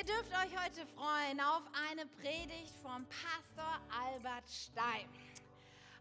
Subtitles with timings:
[0.00, 5.06] Ihr dürft euch heute freuen auf eine Predigt vom Pastor Albert Stein.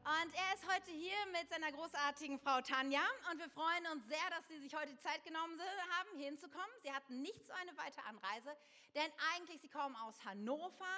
[0.05, 4.29] Und er ist heute hier mit seiner großartigen Frau Tanja und wir freuen uns sehr,
[4.29, 6.71] dass sie sich heute Zeit genommen haben, hier hinzukommen.
[6.81, 8.55] Sie hatten nicht so eine weite Anreise,
[8.95, 10.95] denn eigentlich sie kommen aus Hannover.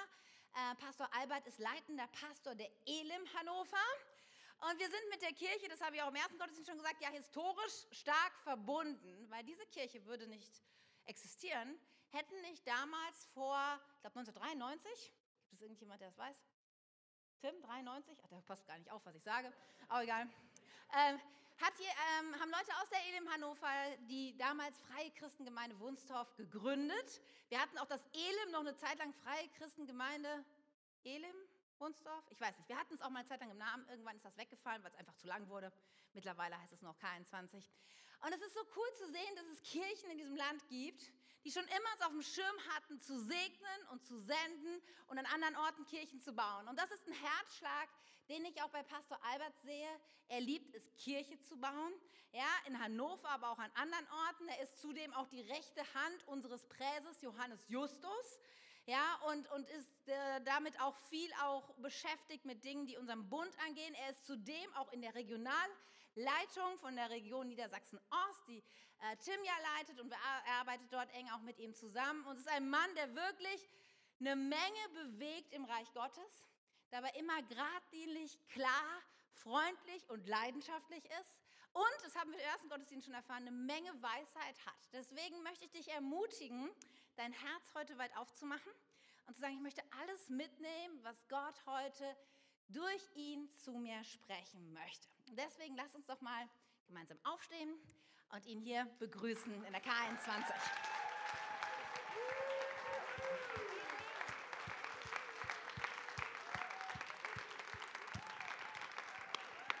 [0.54, 3.84] Äh, Pastor Albert ist leitender Pastor der Elim Hannover.
[4.70, 7.02] Und wir sind mit der Kirche, das habe ich auch im ersten Gottesdienst schon gesagt,
[7.02, 10.62] ja historisch stark verbunden, weil diese Kirche würde nicht
[11.06, 11.80] existieren,
[12.12, 13.58] hätten nicht damals vor,
[13.94, 15.12] ich glaube 1993,
[15.48, 16.36] gibt es irgendjemand, der das weiß?
[17.40, 18.18] Tim, 93?
[18.22, 19.52] Ach, der passt gar nicht auf, was ich sage,
[19.88, 20.28] aber egal.
[20.94, 21.20] Ähm,
[21.78, 23.68] hier, ähm, haben Leute aus der Elim Hannover
[24.08, 27.20] die damals Freie Christengemeinde Wunstorf gegründet.
[27.48, 30.44] Wir hatten auch das Elim noch eine Zeit lang Freie Christengemeinde
[31.04, 31.34] Elim
[31.78, 32.24] Wunsdorf?
[32.30, 32.68] Ich weiß nicht.
[32.68, 33.88] Wir hatten es auch mal eine Zeit lang im Namen.
[33.88, 35.72] Irgendwann ist das weggefallen, weil es einfach zu lang wurde.
[36.12, 37.68] Mittlerweile heißt es noch K21.
[38.24, 41.10] Und es ist so cool zu sehen, dass es Kirchen in diesem Land gibt,
[41.44, 45.26] die schon immer es auf dem Schirm hatten, zu segnen und zu senden und an
[45.26, 46.68] anderen Orten Kirchen zu bauen.
[46.68, 47.88] Und das ist ein Herzschlag,
[48.28, 49.88] den ich auch bei Pastor Albert sehe.
[50.28, 51.92] Er liebt es, Kirche zu bauen.
[52.32, 54.48] Ja, in Hannover, aber auch an anderen Orten.
[54.48, 58.40] Er ist zudem auch die rechte Hand unseres Präses Johannes Justus
[58.86, 63.52] ja, und, und ist äh, damit auch viel auch beschäftigt mit Dingen, die unserem Bund
[63.66, 63.94] angehen.
[63.94, 65.14] Er ist zudem auch in der
[66.16, 71.30] Regionalleitung von der Region Niedersachsen-Ost, die äh, Tim ja leitet und er arbeitet dort eng
[71.30, 72.24] auch mit ihm zusammen.
[72.26, 73.68] Und ist ein Mann, der wirklich
[74.20, 76.46] eine Menge bewegt im Reich Gottes
[76.90, 79.02] dabei immer geradlinig, klar,
[79.32, 81.40] freundlich und leidenschaftlich ist
[81.72, 84.88] und, das haben wir im ersten Gottesdienst schon erfahren, eine Menge Weisheit hat.
[84.92, 86.70] Deswegen möchte ich dich ermutigen,
[87.16, 88.70] dein Herz heute weit aufzumachen
[89.26, 92.14] und zu sagen, ich möchte alles mitnehmen, was Gott heute
[92.68, 95.08] durch ihn zu mir sprechen möchte.
[95.34, 96.46] Deswegen lass uns doch mal
[96.86, 97.74] gemeinsam aufstehen
[98.32, 100.52] und ihn hier begrüßen in der K21.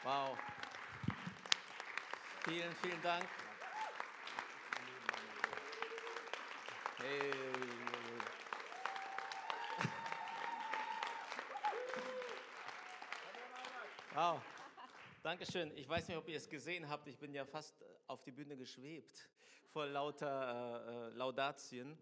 [0.04, 0.38] Wow.
[2.44, 3.28] Vielen, vielen Dank.
[6.96, 7.30] Hey.
[14.14, 14.40] Wow.
[15.22, 15.70] Dankeschön.
[15.76, 17.06] Ich weiß nicht, ob ihr es gesehen habt.
[17.06, 17.76] Ich bin ja fast
[18.08, 19.30] auf die Bühne geschwebt
[19.72, 21.96] vor lauter äh, Laudatien.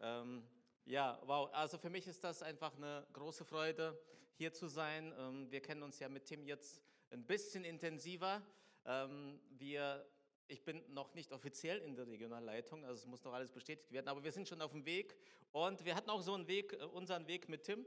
[0.00, 0.46] Ähm,
[0.84, 1.50] ja, wow.
[1.52, 4.00] Also für mich ist das einfach eine große Freude,
[4.36, 5.12] hier zu sein.
[5.18, 6.80] Ähm, wir kennen uns ja mit Tim jetzt
[7.10, 8.40] ein bisschen intensiver.
[8.84, 10.06] Ähm, wir,
[10.46, 14.06] ich bin noch nicht offiziell in der Regionalleitung, also es muss noch alles bestätigt werden,
[14.06, 15.16] aber wir sind schon auf dem Weg
[15.50, 17.84] und wir hatten auch so einen Weg, äh, unseren Weg mit Tim.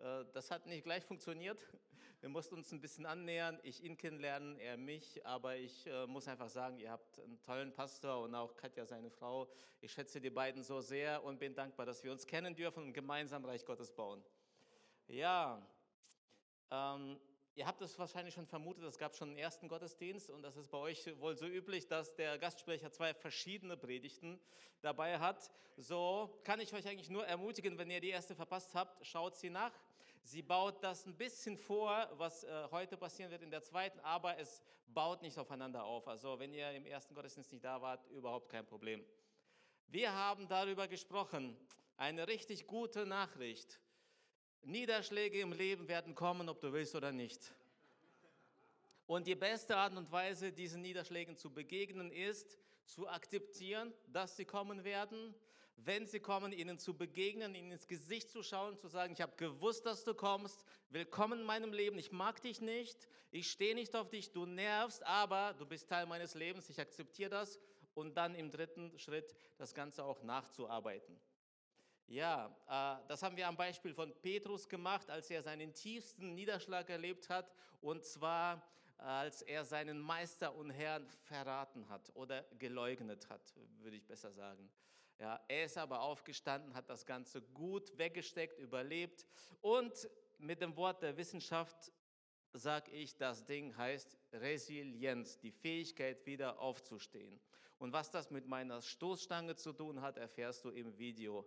[0.00, 1.66] Äh, das hat nicht gleich funktioniert.
[2.20, 6.26] Wir mussten uns ein bisschen annähern, ich ihn kennenlernen, er mich, aber ich äh, muss
[6.26, 9.48] einfach sagen, ihr habt einen tollen Pastor und auch Katja, seine Frau.
[9.80, 12.92] Ich schätze die beiden so sehr und bin dankbar, dass wir uns kennen dürfen und
[12.92, 14.24] gemeinsam Reich Gottes bauen.
[15.06, 15.64] Ja,
[16.72, 17.20] ähm,
[17.54, 20.70] Ihr habt es wahrscheinlich schon vermutet, es gab schon einen ersten Gottesdienst und das ist
[20.70, 24.38] bei euch wohl so üblich, dass der Gastsprecher zwei verschiedene Predigten
[24.80, 25.50] dabei hat.
[25.76, 29.50] So kann ich euch eigentlich nur ermutigen, wenn ihr die erste verpasst habt, schaut sie
[29.50, 29.72] nach.
[30.22, 34.38] Sie baut das ein bisschen vor, was äh, heute passieren wird in der zweiten, aber
[34.38, 36.06] es baut nicht aufeinander auf.
[36.08, 39.04] Also wenn ihr im ersten Gottesdienst nicht da wart, überhaupt kein Problem.
[39.88, 41.56] Wir haben darüber gesprochen,
[41.96, 43.80] eine richtig gute Nachricht
[44.62, 47.52] Niederschläge im Leben werden kommen, ob du willst oder nicht.
[49.06, 54.44] Und die beste Art und Weise, diesen Niederschlägen zu begegnen, ist zu akzeptieren, dass sie
[54.44, 55.34] kommen werden.
[55.84, 59.36] Wenn sie kommen, ihnen zu begegnen, ihnen ins Gesicht zu schauen, zu sagen, ich habe
[59.36, 60.64] gewusst, dass du kommst.
[60.90, 61.98] Willkommen in meinem Leben.
[61.98, 63.06] Ich mag dich nicht.
[63.30, 64.32] Ich stehe nicht auf dich.
[64.32, 66.68] Du nervst, aber du bist Teil meines Lebens.
[66.68, 67.60] Ich akzeptiere das.
[67.94, 71.16] Und dann im dritten Schritt das Ganze auch nachzuarbeiten.
[72.08, 76.90] Ja, äh, das haben wir am Beispiel von Petrus gemacht, als er seinen tiefsten Niederschlag
[76.90, 83.54] erlebt hat, und zwar als er seinen Meister und Herrn verraten hat oder geleugnet hat,
[83.80, 84.68] würde ich besser sagen.
[85.18, 89.26] Ja, er ist aber aufgestanden, hat das Ganze gut weggesteckt, überlebt
[89.60, 91.92] und mit dem Wort der Wissenschaft
[92.52, 97.40] sage ich, das Ding heißt Resilienz, die Fähigkeit wieder aufzustehen.
[97.78, 101.44] Und was das mit meiner Stoßstange zu tun hat, erfährst du im Video.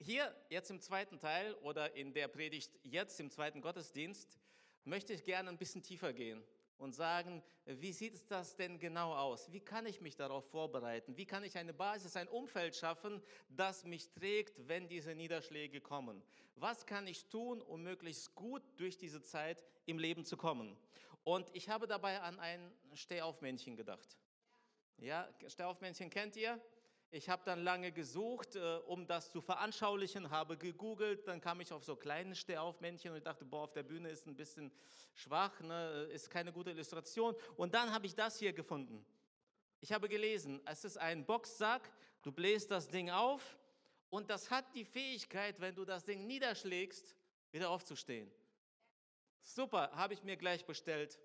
[0.00, 4.38] Hier jetzt im zweiten Teil oder in der Predigt jetzt im zweiten Gottesdienst
[4.84, 6.42] möchte ich gerne ein bisschen tiefer gehen
[6.80, 9.52] und sagen, wie sieht das denn genau aus?
[9.52, 11.16] Wie kann ich mich darauf vorbereiten?
[11.16, 16.22] Wie kann ich eine Basis, ein Umfeld schaffen, das mich trägt, wenn diese Niederschläge kommen?
[16.56, 20.76] Was kann ich tun, um möglichst gut durch diese Zeit im Leben zu kommen?
[21.22, 24.16] Und ich habe dabei an ein Stehaufmännchen gedacht.
[24.96, 26.58] Ja, Stehaufmännchen kennt ihr?
[27.12, 31.72] Ich habe dann lange gesucht, äh, um das zu veranschaulichen, habe gegoogelt, dann kam ich
[31.72, 34.70] auf so kleine Stehaufmännchen und dachte, boah, auf der Bühne ist ein bisschen
[35.14, 36.08] schwach, ne?
[36.12, 37.34] ist keine gute Illustration.
[37.56, 39.04] Und dann habe ich das hier gefunden.
[39.80, 41.90] Ich habe gelesen, es ist ein Boxsack,
[42.22, 43.58] du bläst das Ding auf
[44.08, 47.16] und das hat die Fähigkeit, wenn du das Ding niederschlägst,
[47.50, 48.30] wieder aufzustehen.
[49.42, 51.18] Super, habe ich mir gleich bestellt.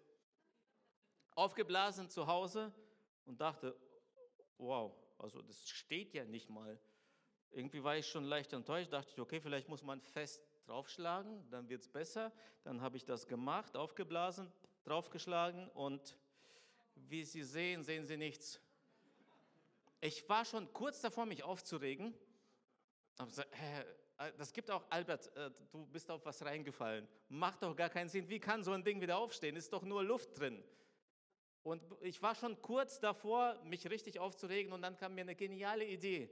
[1.36, 2.74] Aufgeblasen zu Hause
[3.26, 3.76] und dachte,
[4.58, 6.80] wow, also das steht ja nicht mal.
[7.52, 11.70] Irgendwie war ich schon leicht enttäuscht, dachte ich, okay, vielleicht muss man fest draufschlagen, dann
[11.70, 12.32] wird es besser.
[12.64, 14.52] Dann habe ich das gemacht, aufgeblasen,
[14.84, 16.18] draufgeschlagen und
[16.96, 18.60] wie Sie sehen, sehen Sie nichts.
[20.02, 22.14] Ich war schon kurz davor, mich aufzuregen.
[24.38, 27.08] Das gibt auch, Albert, äh, du bist auf was reingefallen.
[27.28, 28.30] Macht doch gar keinen Sinn.
[28.30, 29.56] Wie kann so ein Ding wieder aufstehen?
[29.56, 30.64] Ist doch nur Luft drin.
[31.66, 35.84] Und ich war schon kurz davor, mich richtig aufzuregen und dann kam mir eine geniale
[35.84, 36.30] Idee.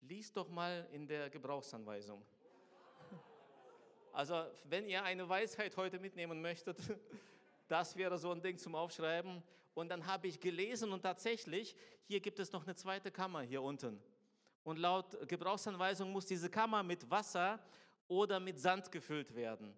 [0.00, 2.24] Lies doch mal in der Gebrauchsanweisung.
[4.12, 6.78] Also, wenn ihr eine Weisheit heute mitnehmen möchtet,
[7.68, 9.42] das wäre so ein Ding zum Aufschreiben.
[9.74, 11.74] Und dann habe ich gelesen und tatsächlich,
[12.04, 14.00] hier gibt es noch eine zweite Kammer hier unten.
[14.62, 17.58] Und laut Gebrauchsanweisung muss diese Kammer mit Wasser
[18.06, 19.74] oder mit Sand gefüllt werden.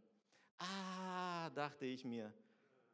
[0.58, 2.30] Ah, dachte ich mir,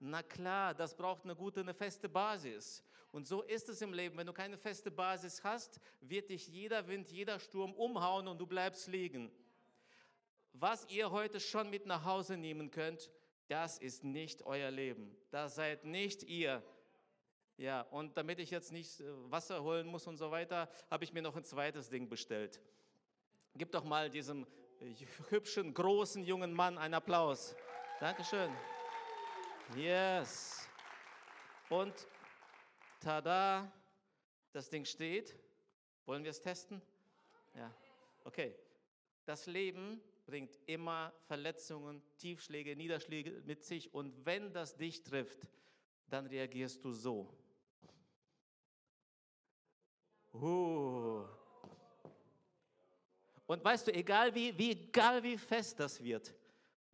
[0.07, 2.85] na klar, das braucht eine gute, eine feste Basis.
[3.11, 4.19] Und so ist es im Leben.
[4.19, 8.47] Wenn du keine feste Basis hast, wird dich jeder Wind, jeder Sturm umhauen und du
[8.47, 9.31] bleibst liegen.
[10.53, 13.11] Was ihr heute schon mit nach Hause nehmen könnt,
[13.49, 15.17] das ist nicht euer Leben.
[15.31, 16.63] Das seid nicht ihr.
[17.57, 21.13] Ja, und damit ich jetzt nicht äh, Wasser holen muss und so weiter, habe ich
[21.13, 22.61] mir noch ein zweites Ding bestellt.
[23.55, 24.47] Gib doch mal diesem
[24.81, 24.93] äh,
[25.31, 27.55] hübschen, großen jungen Mann einen Applaus.
[28.01, 28.51] Dankeschön.
[29.77, 30.69] Yes.
[31.69, 32.07] Und
[33.01, 33.73] tada,
[34.53, 35.37] das Ding steht.
[36.07, 36.81] Wollen wir es testen?
[37.55, 37.75] Ja.
[38.25, 38.55] Okay.
[39.25, 43.93] Das Leben bringt immer Verletzungen, Tiefschläge, Niederschläge mit sich.
[43.93, 45.49] Und wenn das dich trifft,
[46.09, 47.33] dann reagierst du so.
[50.33, 51.25] Uh.
[53.47, 56.35] Und weißt du, egal wie, wie, egal wie fest das wird,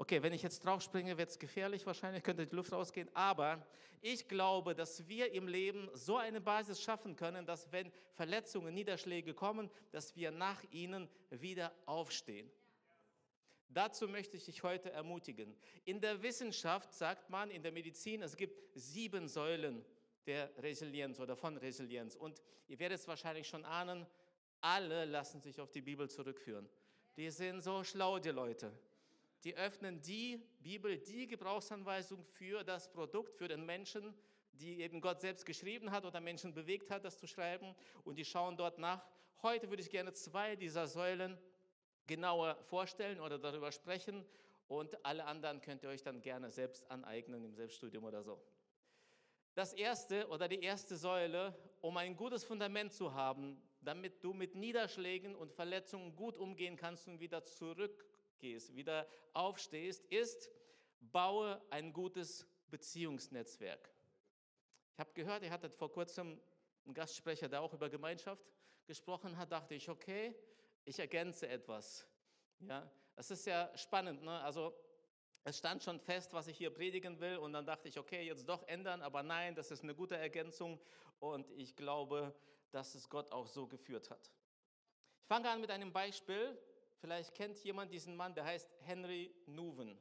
[0.01, 3.11] Okay, wenn ich jetzt drauf springe, wird es gefährlich wahrscheinlich, könnte die Luft rausgehen.
[3.13, 3.67] Aber
[4.01, 9.35] ich glaube, dass wir im Leben so eine Basis schaffen können, dass wenn Verletzungen, Niederschläge
[9.35, 12.51] kommen, dass wir nach ihnen wieder aufstehen.
[13.69, 15.55] Dazu möchte ich dich heute ermutigen.
[15.85, 19.85] In der Wissenschaft sagt man, in der Medizin, es gibt sieben Säulen
[20.25, 22.17] der Resilienz oder von Resilienz.
[22.17, 24.07] Und ihr werdet es wahrscheinlich schon ahnen,
[24.63, 26.71] alle lassen sich auf die Bibel zurückführen.
[27.19, 28.73] Die sind so schlau, die Leute
[29.45, 34.15] die öffnen die Bibel, die Gebrauchsanweisung für das Produkt, für den Menschen,
[34.53, 37.75] die eben Gott selbst geschrieben hat oder Menschen bewegt hat, das zu schreiben.
[38.05, 39.07] Und die schauen dort nach.
[39.43, 41.39] Heute würde ich gerne zwei dieser Säulen
[42.07, 44.27] genauer vorstellen oder darüber sprechen.
[44.69, 48.41] Und alle anderen könnt ihr euch dann gerne selbst aneignen im Selbststudium oder so.
[49.55, 54.55] Das erste oder die erste Säule, um ein gutes Fundament zu haben, damit du mit
[54.55, 58.07] Niederschlägen und Verletzungen gut umgehen kannst und wieder zurück
[58.41, 60.51] gehst, wieder aufstehst, ist,
[61.01, 63.91] baue ein gutes Beziehungsnetzwerk.
[64.95, 66.41] Ich habe gehört, ihr hattet vor kurzem
[66.85, 68.45] einen Gastsprecher, der auch über Gemeinschaft
[68.87, 70.35] gesprochen hat, dachte ich, okay,
[70.85, 72.07] ich ergänze etwas.
[72.61, 74.23] Ja, das ist ja spannend.
[74.23, 74.41] Ne?
[74.41, 74.75] Also
[75.45, 78.49] es stand schon fest, was ich hier predigen will und dann dachte ich, okay, jetzt
[78.49, 80.81] doch ändern, aber nein, das ist eine gute Ergänzung
[81.19, 82.35] und ich glaube,
[82.71, 84.31] dass es Gott auch so geführt hat.
[85.23, 86.59] Ich fange an mit einem Beispiel,
[87.01, 89.99] Vielleicht kennt jemand diesen Mann, der heißt Henry Nouwen.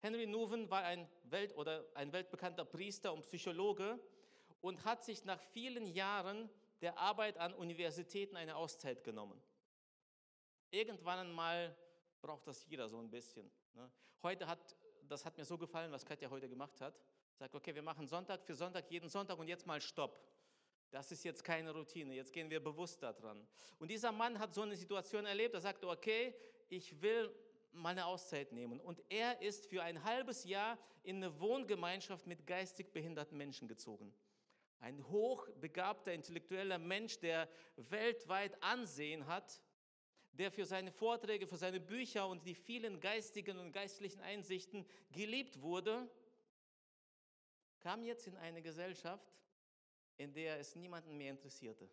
[0.00, 3.98] Henry Nouwen war ein, Welt oder ein weltbekannter Priester und Psychologe
[4.60, 6.50] und hat sich nach vielen Jahren
[6.82, 9.40] der Arbeit an Universitäten eine Auszeit genommen.
[10.70, 11.76] Irgendwann einmal
[12.20, 13.50] braucht das jeder so ein bisschen.
[13.74, 13.90] Ne?
[14.22, 14.76] Heute hat,
[15.08, 17.00] das hat mir so gefallen, was Katja heute gemacht hat.
[17.38, 20.20] Sagt, okay, wir machen Sonntag für Sonntag, jeden Sonntag und jetzt mal Stopp.
[20.90, 23.46] Das ist jetzt keine Routine, jetzt gehen wir bewusst daran.
[23.78, 26.34] Und dieser Mann hat so eine Situation erlebt, er sagte, okay,
[26.68, 27.32] ich will
[27.72, 28.80] meine Auszeit nehmen.
[28.80, 34.12] Und er ist für ein halbes Jahr in eine Wohngemeinschaft mit geistig behinderten Menschen gezogen.
[34.80, 39.62] Ein hochbegabter, intellektueller Mensch, der weltweit Ansehen hat,
[40.32, 45.60] der für seine Vorträge, für seine Bücher und die vielen geistigen und geistlichen Einsichten geliebt
[45.60, 46.08] wurde,
[47.80, 49.32] kam jetzt in eine Gesellschaft,
[50.20, 51.88] in der es niemanden mehr interessierte.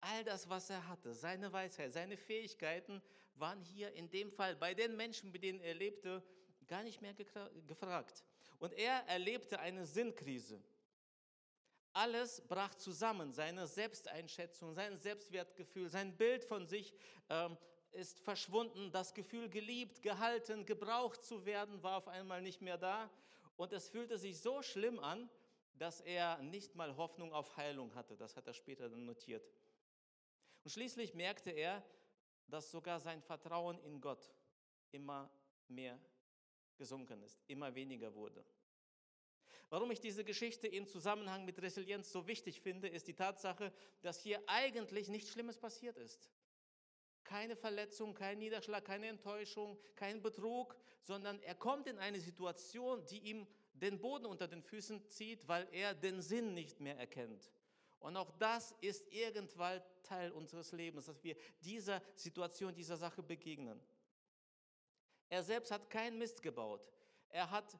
[0.00, 3.00] All das, was er hatte, seine Weisheit, seine Fähigkeiten,
[3.36, 6.20] waren hier in dem Fall bei den Menschen, mit denen er lebte,
[6.66, 8.24] gar nicht mehr gefragt.
[8.58, 10.60] Und er erlebte eine Sinnkrise.
[11.92, 13.30] Alles brach zusammen.
[13.30, 16.92] Seine Selbsteinschätzung, sein Selbstwertgefühl, sein Bild von sich
[17.28, 17.56] ähm,
[17.92, 18.90] ist verschwunden.
[18.90, 23.08] Das Gefühl, geliebt, gehalten, gebraucht zu werden, war auf einmal nicht mehr da.
[23.56, 25.30] Und es fühlte sich so schlimm an,
[25.74, 28.16] dass er nicht mal Hoffnung auf Heilung hatte.
[28.16, 29.48] Das hat er später dann notiert.
[30.64, 31.84] Und schließlich merkte er,
[32.46, 34.30] dass sogar sein Vertrauen in Gott
[34.90, 35.30] immer
[35.68, 35.98] mehr
[36.76, 38.44] gesunken ist, immer weniger wurde.
[39.70, 44.20] Warum ich diese Geschichte im Zusammenhang mit Resilienz so wichtig finde, ist die Tatsache, dass
[44.20, 46.30] hier eigentlich nichts Schlimmes passiert ist.
[47.24, 53.20] Keine Verletzung, kein Niederschlag, keine Enttäuschung, kein Betrug, sondern er kommt in eine Situation, die
[53.20, 57.50] ihm den Boden unter den Füßen zieht, weil er den Sinn nicht mehr erkennt.
[58.00, 63.80] Und auch das ist irgendwann Teil unseres Lebens, dass wir dieser Situation, dieser Sache begegnen.
[65.28, 66.92] Er selbst hat keinen Mist gebaut.
[67.28, 67.78] Er hat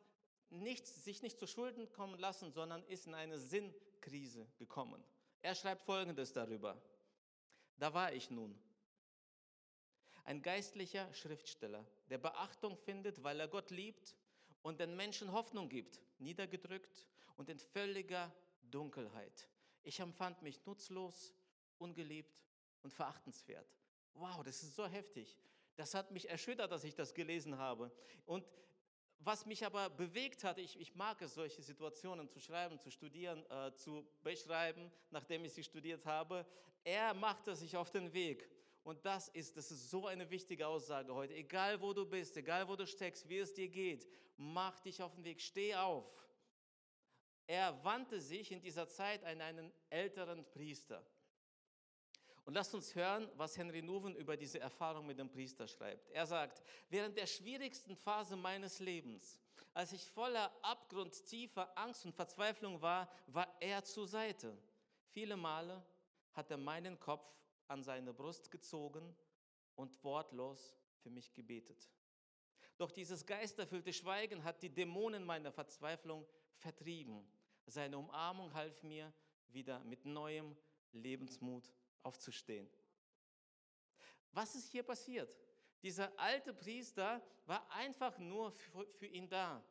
[0.48, 5.02] nichts, sich nicht zu Schulden kommen lassen, sondern ist in eine Sinnkrise gekommen.
[5.42, 6.80] Er schreibt Folgendes darüber.
[7.78, 8.56] Da war ich nun.
[10.24, 14.14] Ein geistlicher Schriftsteller, der Beachtung findet, weil er Gott liebt
[14.62, 19.48] und den Menschen Hoffnung gibt, niedergedrückt und in völliger Dunkelheit.
[19.82, 21.34] Ich empfand mich nutzlos,
[21.78, 22.40] ungeliebt
[22.82, 23.66] und verachtenswert.
[24.14, 25.36] Wow, das ist so heftig.
[25.76, 27.90] Das hat mich erschüttert, dass ich das gelesen habe.
[28.26, 28.44] Und
[29.18, 33.44] was mich aber bewegt hat, ich, ich mag es, solche Situationen zu schreiben, zu studieren,
[33.50, 36.44] äh, zu beschreiben, nachdem ich sie studiert habe.
[36.84, 38.48] Er machte sich auf den Weg.
[38.84, 41.34] Und das ist, das ist so eine wichtige Aussage heute.
[41.34, 45.14] Egal wo du bist, egal wo du steckst, wie es dir geht, mach dich auf
[45.14, 46.06] den Weg, steh auf.
[47.46, 51.04] Er wandte sich in dieser Zeit an einen älteren Priester.
[52.44, 56.10] Und lasst uns hören, was Henry Nuven über diese Erfahrung mit dem Priester schreibt.
[56.10, 59.38] Er sagt, während der schwierigsten Phase meines Lebens,
[59.74, 64.58] als ich voller abgrundtiefer Angst und Verzweiflung war, war er zur Seite.
[65.06, 65.84] Viele Male
[66.32, 67.24] hat er meinen Kopf
[67.68, 69.14] an seine Brust gezogen
[69.76, 71.90] und wortlos für mich gebetet.
[72.76, 76.26] Doch dieses geisterfüllte Schweigen hat die Dämonen meiner Verzweiflung
[76.56, 77.24] vertrieben.
[77.66, 79.12] Seine Umarmung half mir
[79.48, 80.56] wieder mit neuem
[80.92, 81.70] Lebensmut
[82.02, 82.68] aufzustehen.
[84.32, 85.38] Was ist hier passiert?
[85.82, 89.62] Dieser alte Priester war einfach nur für, ihn da.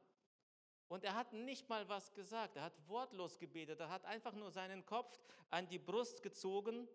[0.88, 2.58] Und er hat nicht mal was gesagt.
[2.58, 3.80] Er hat wortlos gebetet.
[3.80, 5.20] Er hat einfach nur seinen Kopf
[5.50, 6.88] an die Brust gezogen.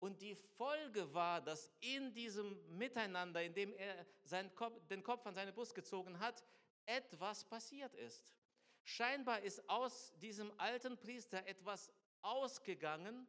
[0.00, 4.04] Und die Folge war, dass in diesem Miteinander, in dem er
[4.50, 6.44] Kopf, den Kopf an seine Brust gezogen hat,
[6.86, 8.34] etwas passiert ist.
[8.82, 13.26] Scheinbar ist aus diesem alten Priester etwas ausgegangen,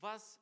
[0.00, 0.40] was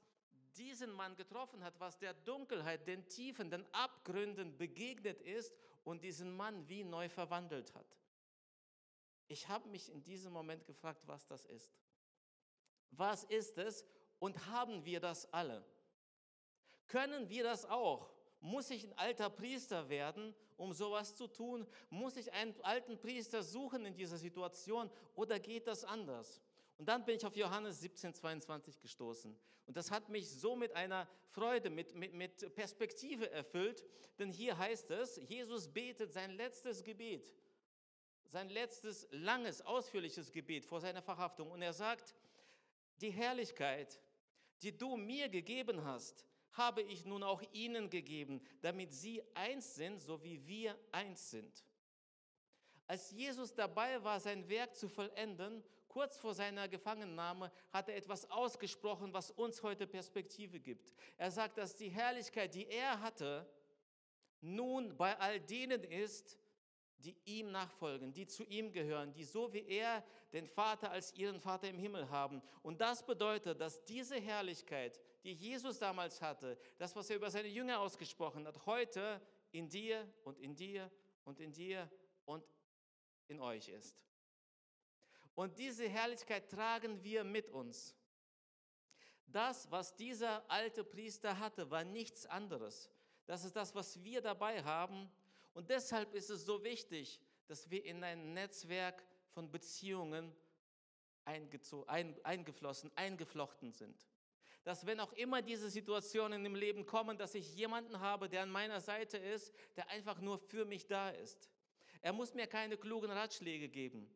[0.56, 5.52] diesen Mann getroffen hat, was der Dunkelheit, den Tiefen, den Abgründen begegnet ist
[5.84, 7.86] und diesen Mann wie neu verwandelt hat.
[9.28, 11.76] Ich habe mich in diesem Moment gefragt, was das ist.
[12.90, 13.84] Was ist es
[14.18, 15.64] und haben wir das alle?
[16.86, 18.10] Können wir das auch?
[18.40, 21.66] Muss ich ein alter Priester werden, um sowas zu tun?
[21.90, 26.40] Muss ich einen alten Priester suchen in dieser Situation oder geht das anders?
[26.78, 29.36] Und dann bin ich auf Johannes 17, 22 gestoßen.
[29.66, 33.84] Und das hat mich so mit einer Freude, mit, mit, mit Perspektive erfüllt.
[34.18, 37.32] Denn hier heißt es, Jesus betet sein letztes Gebet,
[38.26, 41.50] sein letztes langes, ausführliches Gebet vor seiner Verhaftung.
[41.50, 42.14] Und er sagt,
[43.00, 44.00] die Herrlichkeit,
[44.62, 50.00] die du mir gegeben hast, habe ich nun auch ihnen gegeben, damit sie eins sind,
[50.00, 51.64] so wie wir eins sind.
[52.86, 58.30] Als Jesus dabei war, sein Werk zu vollenden, kurz vor seiner Gefangennahme, hat er etwas
[58.30, 60.94] ausgesprochen, was uns heute Perspektive gibt.
[61.16, 63.48] Er sagt, dass die Herrlichkeit, die er hatte,
[64.40, 66.38] nun bei all denen ist,
[66.98, 71.40] die ihm nachfolgen, die zu ihm gehören, die so wie er den Vater als ihren
[71.40, 72.42] Vater im Himmel haben.
[72.62, 77.48] Und das bedeutet, dass diese Herrlichkeit, die Jesus damals hatte, das, was er über seine
[77.48, 79.20] Jünger ausgesprochen hat, heute
[79.52, 80.90] in dir und in dir
[81.24, 81.90] und in dir
[82.24, 82.44] und
[83.28, 84.04] in euch ist.
[85.34, 87.94] Und diese Herrlichkeit tragen wir mit uns.
[89.26, 92.90] Das, was dieser alte Priester hatte, war nichts anderes.
[93.26, 95.10] Das ist das, was wir dabei haben.
[95.56, 100.36] Und deshalb ist es so wichtig, dass wir in ein Netzwerk von Beziehungen
[101.24, 104.06] eingeflossen, eingeflochten sind.
[104.64, 108.50] Dass wenn auch immer diese Situationen im Leben kommen, dass ich jemanden habe, der an
[108.50, 111.48] meiner Seite ist, der einfach nur für mich da ist.
[112.02, 114.14] Er muss mir keine klugen Ratschläge geben.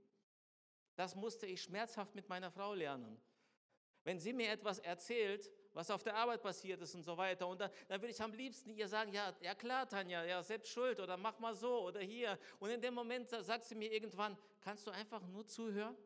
[0.94, 3.18] Das musste ich schmerzhaft mit meiner Frau lernen.
[4.04, 7.60] Wenn sie mir etwas erzählt, was auf der Arbeit passiert ist und so weiter, und
[7.60, 11.00] dann, dann würde ich am liebsten ihr sagen, ja, ja klar, Tanja, ja, selbst schuld
[11.00, 12.38] oder mach mal so oder hier.
[12.58, 15.96] Und in dem Moment sagt sie mir irgendwann, kannst du einfach nur zuhören?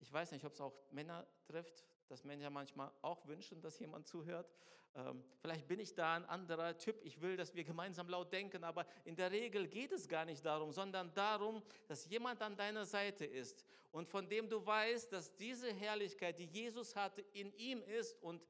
[0.00, 4.06] Ich weiß nicht, ob es auch Männer trifft, dass Männer manchmal auch wünschen, dass jemand
[4.06, 4.50] zuhört.
[4.94, 7.04] Ähm, vielleicht bin ich da ein anderer Typ.
[7.04, 10.44] Ich will, dass wir gemeinsam laut denken, aber in der Regel geht es gar nicht
[10.44, 15.34] darum, sondern darum, dass jemand an deiner Seite ist und von dem du weißt, dass
[15.36, 18.42] diese Herrlichkeit, die Jesus hatte, in ihm ist und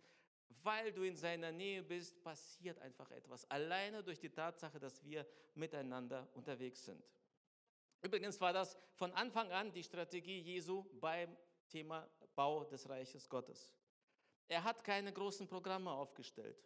[0.63, 3.49] weil du in seiner Nähe bist, passiert einfach etwas.
[3.51, 7.03] Alleine durch die Tatsache, dass wir miteinander unterwegs sind.
[8.03, 11.37] Übrigens war das von Anfang an die Strategie Jesu beim
[11.69, 13.75] Thema Bau des Reiches Gottes.
[14.47, 16.63] Er hat keine großen Programme aufgestellt.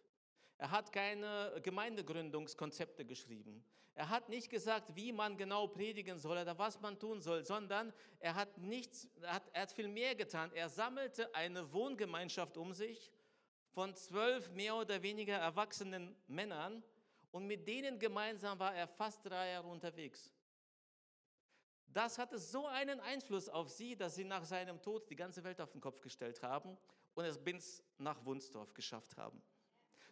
[0.58, 3.64] Er hat keine Gemeindegründungskonzepte geschrieben.
[3.94, 7.92] Er hat nicht gesagt, wie man genau predigen soll oder was man tun soll, sondern
[8.18, 10.50] er hat nichts, er hat, er hat viel mehr getan.
[10.52, 13.10] Er sammelte eine Wohngemeinschaft um sich
[13.72, 16.82] von zwölf mehr oder weniger erwachsenen Männern
[17.30, 20.32] und mit denen gemeinsam war er fast drei Jahre unterwegs.
[21.92, 25.60] Das hatte so einen Einfluss auf sie, dass sie nach seinem Tod die ganze Welt
[25.60, 26.76] auf den Kopf gestellt haben
[27.14, 29.42] und es bis nach Wunsdorf geschafft haben.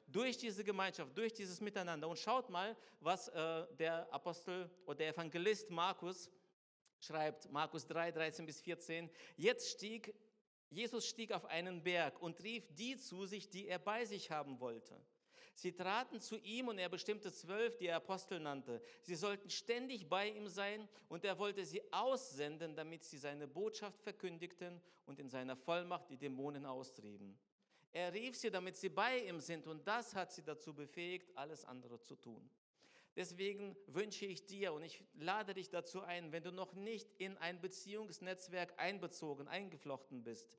[0.07, 2.09] Durch diese Gemeinschaft, durch dieses Miteinander.
[2.09, 6.31] Und schaut mal, was äh, der Apostel oder der Evangelist Markus
[6.99, 9.11] schreibt, Markus 3, 13 bis 14.
[9.37, 10.15] Jetzt stieg,
[10.71, 14.59] Jesus stieg auf einen Berg und rief die zu sich, die er bei sich haben
[14.61, 15.01] wollte.
[15.59, 18.81] Sie traten zu ihm und er bestimmte zwölf, die er Apostel nannte.
[19.03, 24.01] Sie sollten ständig bei ihm sein und er wollte sie aussenden, damit sie seine Botschaft
[24.01, 27.37] verkündigten und in seiner Vollmacht die Dämonen austrieben.
[27.93, 31.65] Er rief sie, damit sie bei ihm sind und das hat sie dazu befähigt, alles
[31.65, 32.49] andere zu tun.
[33.17, 37.37] Deswegen wünsche ich dir und ich lade dich dazu ein, wenn du noch nicht in
[37.39, 40.57] ein Beziehungsnetzwerk einbezogen, eingeflochten bist,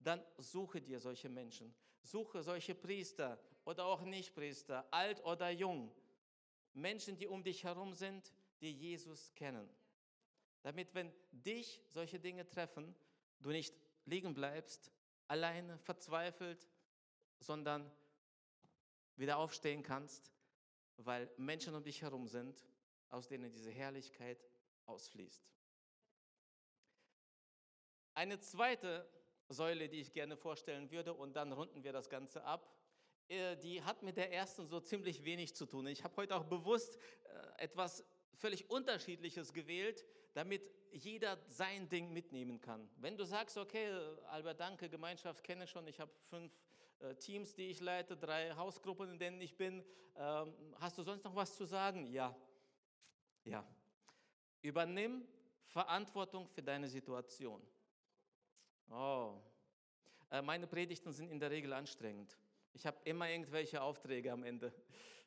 [0.00, 1.72] dann suche dir solche Menschen.
[2.02, 5.92] Suche solche Priester oder auch Nichtpriester, alt oder jung.
[6.72, 9.68] Menschen, die um dich herum sind, die Jesus kennen.
[10.62, 12.94] Damit, wenn dich solche Dinge treffen,
[13.40, 14.92] du nicht liegen bleibst,
[15.28, 16.68] alleine, verzweifelt,
[17.38, 17.90] sondern
[19.16, 20.32] wieder aufstehen kannst,
[20.96, 22.66] weil Menschen um dich herum sind,
[23.08, 24.44] aus denen diese Herrlichkeit
[24.86, 25.50] ausfließt.
[28.14, 29.08] Eine zweite
[29.50, 32.72] Säule, die ich gerne vorstellen würde, und dann runden wir das Ganze ab,
[33.28, 35.86] äh, die hat mit der ersten so ziemlich wenig zu tun.
[35.86, 36.98] Ich habe heute auch bewusst
[37.58, 42.88] äh, etwas völlig Unterschiedliches gewählt, damit jeder sein Ding mitnehmen kann.
[42.96, 43.92] Wenn du sagst, okay,
[44.28, 46.52] Albert, danke, Gemeinschaft kenne ich schon, ich habe fünf
[47.00, 49.84] äh, Teams, die ich leite, drei Hausgruppen, in denen ich bin,
[50.16, 52.06] ähm, hast du sonst noch was zu sagen?
[52.06, 52.34] Ja.
[53.44, 53.64] Ja.
[54.62, 55.26] Übernimm
[55.62, 57.62] Verantwortung für deine Situation.
[58.90, 59.40] Oh,
[60.30, 62.36] äh, meine Predigten sind in der Regel anstrengend.
[62.72, 64.72] Ich habe immer irgendwelche Aufträge am Ende.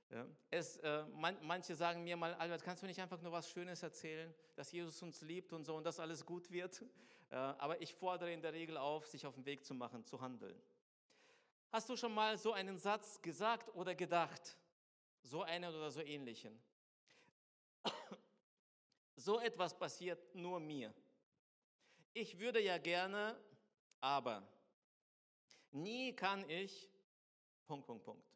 [0.10, 0.26] Ja.
[0.52, 3.82] Es, äh, man, manche sagen mir mal, Albert, kannst du nicht einfach nur was Schönes
[3.82, 6.84] erzählen, dass Jesus uns liebt und so und dass alles gut wird?
[7.30, 10.22] Äh, aber ich fordere in der Regel auf, sich auf den Weg zu machen, zu
[10.22, 10.62] handeln.
[11.72, 14.56] Hast du schon mal so einen Satz gesagt oder gedacht?
[15.24, 16.62] So einen oder so ähnlichen.
[19.16, 20.94] So etwas passiert nur mir.
[22.14, 23.36] Ich würde ja gerne
[24.04, 24.44] aber
[25.72, 26.90] nie kann ich,
[27.66, 28.28] Punkt, Punkt, Punkt.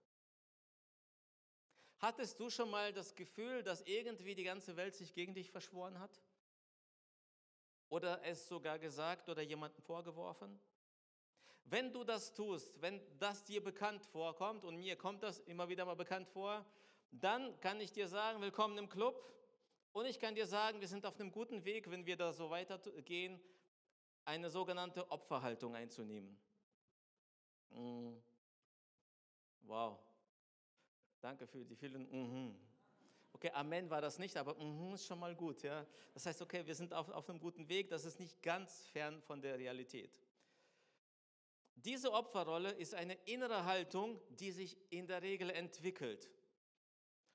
[1.99, 5.99] Hattest du schon mal das Gefühl, dass irgendwie die ganze Welt sich gegen dich verschworen
[5.99, 6.21] hat?
[7.89, 10.57] Oder es sogar gesagt oder jemandem vorgeworfen?
[11.65, 15.83] Wenn du das tust, wenn das dir bekannt vorkommt, und mir kommt das immer wieder
[15.83, 16.65] mal bekannt vor,
[17.11, 19.21] dann kann ich dir sagen, willkommen im Club.
[19.91, 22.49] Und ich kann dir sagen, wir sind auf einem guten Weg, wenn wir da so
[22.49, 23.41] weitergehen,
[24.27, 26.37] eine sogenannte Opferhaltung einzunehmen.
[27.69, 28.13] Mm.
[29.61, 29.99] Wow.
[31.21, 32.03] Danke für die vielen.
[32.03, 32.55] Mm
[33.33, 35.61] Okay, Amen war das nicht, aber mm ist schon mal gut.
[35.61, 35.85] Ja?
[36.13, 39.21] Das heißt, okay, wir sind auf, auf einem guten Weg, das ist nicht ganz fern
[39.21, 40.19] von der Realität.
[41.75, 46.31] Diese Opferrolle ist eine innere Haltung, die sich in der Regel entwickelt.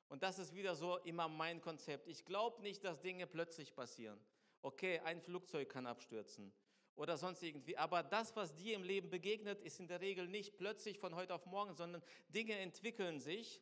[0.09, 2.09] Und das ist wieder so immer mein Konzept.
[2.09, 4.19] Ich glaube nicht, dass Dinge plötzlich passieren.
[4.61, 6.53] Okay, ein Flugzeug kann abstürzen
[6.97, 7.77] oder sonst irgendwie.
[7.77, 11.35] Aber das, was dir im Leben begegnet, ist in der Regel nicht plötzlich von heute
[11.35, 13.61] auf morgen, sondern Dinge entwickeln sich.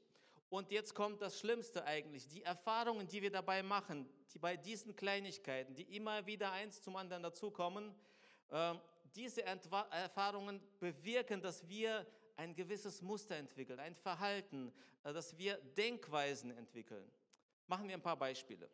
[0.48, 2.26] Und jetzt kommt das Schlimmste eigentlich.
[2.26, 6.96] Die Erfahrungen, die wir dabei machen, die bei diesen Kleinigkeiten, die immer wieder eins zum
[6.96, 7.94] anderen dazukommen,
[8.50, 8.74] äh,
[9.14, 14.72] diese Erfahrungen bewirken, dass wir ein gewisses Muster entwickeln, ein Verhalten,
[15.04, 17.10] äh, dass wir Denkweisen entwickeln.
[17.68, 18.68] Machen wir ein paar Beispiele.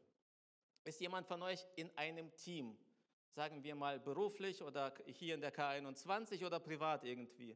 [0.85, 2.79] Ist jemand von euch in einem Team?
[3.37, 7.55] Sagen wir mal beruflich oder hier in der K21 oder privat irgendwie.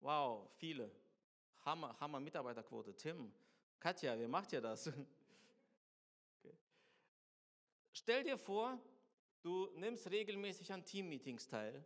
[0.00, 0.90] Wow, viele.
[1.60, 2.96] Hammer, Hammer Mitarbeiterquote.
[2.96, 3.30] Tim,
[3.78, 4.90] Katja, wie macht ihr das?
[6.38, 6.56] Okay.
[7.92, 8.80] Stell dir vor,
[9.42, 11.84] du nimmst regelmäßig an Teammeetings teil.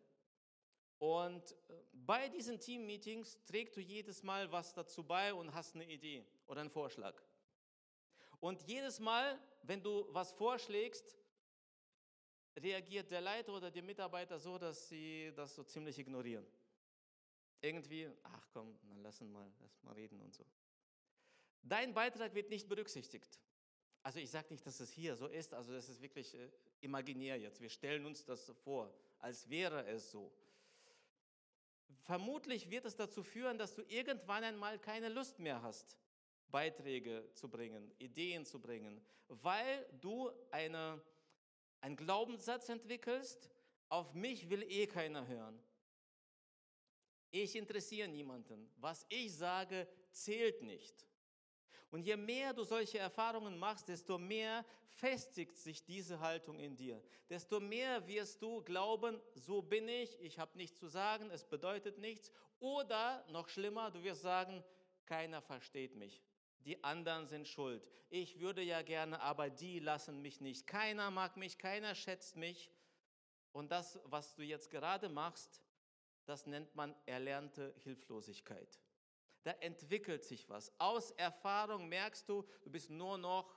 [0.98, 5.84] Und äh, bei diesen Teammeetings trägst du jedes Mal was dazu bei und hast eine
[5.84, 7.20] Idee oder einen Vorschlag.
[8.40, 11.16] Und jedes Mal, wenn du was vorschlägst,
[12.56, 16.46] reagiert der Leiter oder die Mitarbeiter so, dass sie das so ziemlich ignorieren.
[17.60, 20.44] Irgendwie, ach komm, dann lassen mal, lass mal reden und so.
[21.62, 23.40] Dein Beitrag wird nicht berücksichtigt.
[24.02, 26.48] Also ich sage nicht, dass es hier so ist, also das ist wirklich äh,
[26.80, 27.60] imaginär jetzt.
[27.60, 30.32] Wir stellen uns das vor, als wäre es so.
[32.02, 35.98] Vermutlich wird es dazu führen, dass du irgendwann einmal keine Lust mehr hast,
[36.50, 41.02] Beiträge zu bringen, Ideen zu bringen, weil du eine,
[41.80, 43.50] einen Glaubenssatz entwickelst,
[43.88, 45.62] auf mich will eh keiner hören.
[47.30, 48.70] Ich interessiere niemanden.
[48.76, 51.06] Was ich sage, zählt nicht.
[51.90, 57.02] Und je mehr du solche Erfahrungen machst, desto mehr festigt sich diese Haltung in dir.
[57.28, 61.98] Desto mehr wirst du glauben, so bin ich, ich habe nichts zu sagen, es bedeutet
[61.98, 62.30] nichts.
[62.58, 64.64] Oder noch schlimmer, du wirst sagen,
[65.04, 66.22] keiner versteht mich.
[66.66, 67.88] Die anderen sind schuld.
[68.10, 70.66] Ich würde ja gerne, aber die lassen mich nicht.
[70.66, 72.70] Keiner mag mich, keiner schätzt mich.
[73.52, 75.62] Und das, was du jetzt gerade machst,
[76.26, 78.78] das nennt man erlernte Hilflosigkeit
[79.46, 80.72] da entwickelt sich was.
[80.76, 83.56] Aus Erfahrung merkst du, du bist nur noch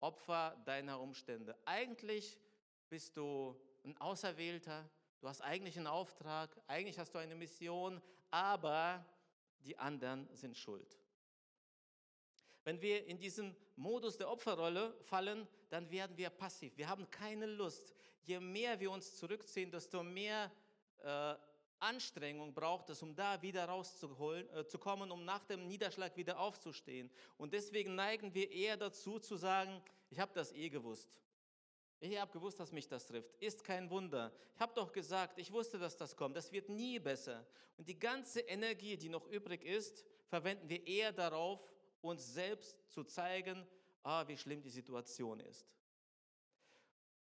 [0.00, 1.54] Opfer deiner Umstände.
[1.66, 2.40] Eigentlich
[2.88, 4.88] bist du ein Auserwählter,
[5.20, 9.04] du hast eigentlich einen Auftrag, eigentlich hast du eine Mission, aber
[9.58, 10.98] die anderen sind schuld.
[12.64, 16.76] Wenn wir in diesen Modus der Opferrolle fallen, dann werden wir passiv.
[16.76, 17.94] Wir haben keine Lust.
[18.22, 20.50] Je mehr wir uns zurückziehen, desto mehr
[21.02, 21.34] äh,
[21.80, 27.10] Anstrengung braucht es, um da wieder rauszukommen, äh, um nach dem Niederschlag wieder aufzustehen.
[27.36, 31.18] Und deswegen neigen wir eher dazu zu sagen, ich habe das eh gewusst.
[31.98, 33.34] Ich habe gewusst, dass mich das trifft.
[33.40, 34.32] Ist kein Wunder.
[34.54, 36.36] Ich habe doch gesagt, ich wusste, dass das kommt.
[36.36, 37.46] Das wird nie besser.
[37.76, 41.60] Und die ganze Energie, die noch übrig ist, verwenden wir eher darauf,
[42.02, 43.66] uns selbst zu zeigen,
[44.02, 45.66] ah, wie schlimm die Situation ist.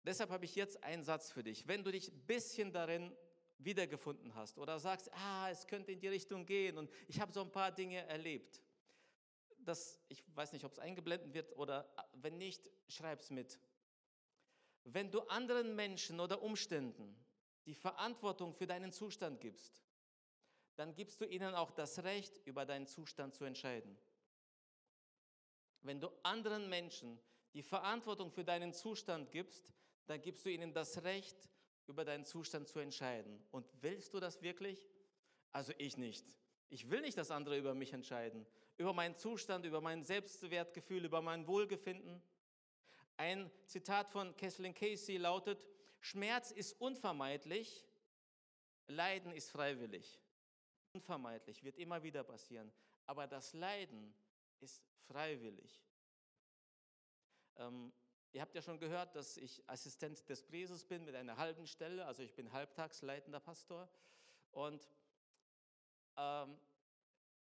[0.02, 1.66] Deshalb habe ich jetzt einen Satz für dich.
[1.66, 3.16] Wenn du dich ein bisschen darin
[3.58, 7.40] wiedergefunden hast oder sagst, ah, es könnte in die Richtung gehen und ich habe so
[7.40, 8.62] ein paar Dinge erlebt.
[9.58, 13.58] Das, ich weiß nicht, ob es eingeblendet wird oder äh, wenn nicht, schreib es mit.
[14.84, 17.16] Wenn du anderen Menschen oder Umständen
[17.64, 19.82] die Verantwortung für deinen Zustand gibst,
[20.76, 23.98] dann gibst du ihnen auch das Recht, über deinen Zustand zu entscheiden.
[25.82, 27.18] Wenn du anderen Menschen
[27.54, 29.72] die Verantwortung für deinen Zustand gibst,
[30.06, 31.48] dann gibst du ihnen das Recht,
[31.86, 33.40] über deinen Zustand zu entscheiden.
[33.50, 34.88] Und willst du das wirklich?
[35.52, 36.26] Also ich nicht.
[36.68, 38.46] Ich will nicht, dass andere über mich entscheiden.
[38.76, 42.20] Über meinen Zustand, über mein Selbstwertgefühl, über mein Wohlgefinden.
[43.16, 45.66] Ein Zitat von Kesslin Casey lautet,
[46.00, 47.86] Schmerz ist unvermeidlich,
[48.88, 50.20] Leiden ist freiwillig.
[50.92, 52.70] Unvermeidlich, wird immer wieder passieren.
[53.06, 54.14] Aber das Leiden
[54.60, 55.82] ist freiwillig.
[57.56, 57.92] Ähm,
[58.36, 62.04] Ihr habt ja schon gehört, dass ich Assistent des Präses bin mit einer halben Stelle,
[62.04, 63.88] also ich bin halbtags leitender Pastor.
[64.50, 64.86] Und
[66.18, 66.58] ähm,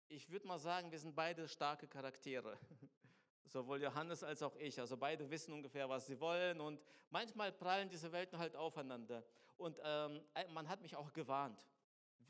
[0.07, 2.59] ich würde mal sagen, wir sind beide starke Charaktere.
[3.45, 4.79] Sowohl Johannes als auch ich.
[4.79, 6.61] Also beide wissen ungefähr, was sie wollen.
[6.61, 9.25] Und manchmal prallen diese Welten halt aufeinander.
[9.57, 10.21] Und ähm,
[10.53, 11.65] man hat mich auch gewarnt.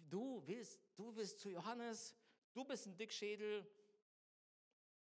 [0.10, 2.16] Du willst, du willst zu Johannes,
[2.54, 3.68] du bist ein Dickschädel.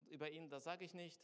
[0.09, 1.21] Über ihn, das sage ich nicht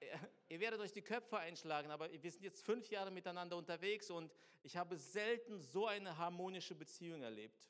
[0.48, 4.32] ihr werdet euch die Köpfe einschlagen, aber wir sind jetzt fünf Jahre miteinander unterwegs und
[4.62, 7.68] ich habe selten so eine harmonische Beziehung erlebt.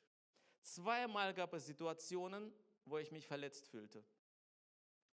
[0.61, 2.53] Zweimal gab es Situationen,
[2.85, 4.05] wo ich mich verletzt fühlte.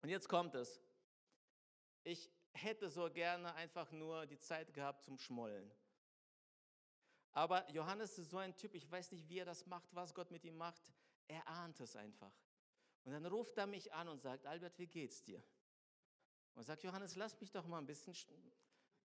[0.03, 0.81] Und jetzt kommt es.
[2.05, 5.71] Ich hätte so gerne einfach nur die Zeit gehabt zum Schmollen.
[7.33, 10.31] Aber Johannes ist so ein Typ, ich weiß nicht, wie er das macht, was Gott
[10.31, 10.93] mit ihm macht.
[11.29, 12.33] Er ahnt es einfach.
[13.05, 15.43] Und dann ruft er mich an und sagt, Albert, wie geht's dir?
[16.55, 18.15] Und sagt, Johannes, lass mich doch mal ein bisschen.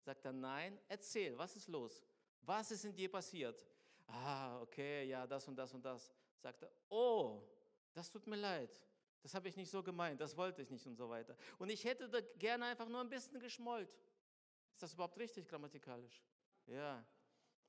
[0.00, 2.02] Sagt er, nein, erzähl, was ist los?
[2.42, 3.66] Was ist in dir passiert?
[4.06, 6.12] Ah, okay, ja, das und das und das.
[6.38, 7.42] Sagt er, oh,
[7.92, 8.70] das tut mir leid.
[9.22, 11.36] Das habe ich nicht so gemeint, das wollte ich nicht und so weiter.
[11.58, 13.90] Und ich hätte da gerne einfach nur ein bisschen geschmollt.
[14.72, 16.22] Ist das überhaupt richtig grammatikalisch?
[16.66, 17.04] Ja,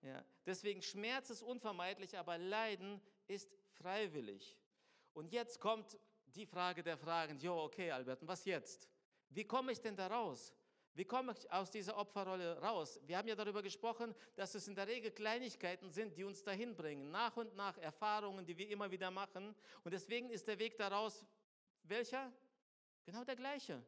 [0.02, 0.24] ja.
[0.46, 4.58] Deswegen Schmerz ist unvermeidlich, aber Leiden ist freiwillig.
[5.14, 5.98] Und jetzt kommt
[6.36, 7.38] die Frage der Fragen.
[7.40, 8.90] Jo, okay, Albert, was jetzt?
[9.30, 10.54] Wie komme ich denn da raus?
[10.94, 13.00] Wie komme ich aus dieser Opferrolle raus?
[13.06, 16.76] Wir haben ja darüber gesprochen, dass es in der Regel Kleinigkeiten sind, die uns dahin
[16.76, 17.12] bringen.
[17.12, 19.56] Nach und nach Erfahrungen, die wir immer wieder machen.
[19.84, 21.26] Und deswegen ist der Weg daraus
[21.84, 22.32] welcher?
[23.06, 23.84] Genau der gleiche.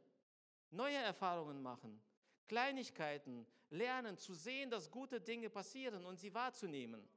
[0.69, 2.01] Neue Erfahrungen machen.
[2.47, 7.08] Kleinigkeiten, lernen zu sehen, dass gute Dinge passieren und sie wahrzunehmen.